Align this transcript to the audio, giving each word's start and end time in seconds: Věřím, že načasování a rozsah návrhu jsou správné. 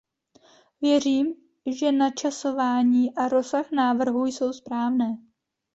Věřím, 0.81 1.35
že 1.79 1.91
načasování 1.91 3.15
a 3.15 3.27
rozsah 3.27 3.71
návrhu 3.71 4.25
jsou 4.25 4.53
správné. 4.53 5.17